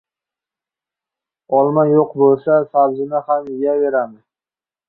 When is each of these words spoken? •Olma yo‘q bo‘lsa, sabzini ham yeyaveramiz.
•Olma 1.59 1.83
yo‘q 1.91 2.17
bo‘lsa, 2.23 2.57
sabzini 2.73 3.23
ham 3.29 3.55
yeyaveramiz. 3.55 4.27